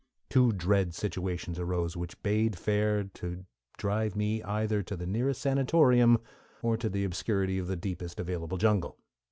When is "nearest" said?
5.05-5.43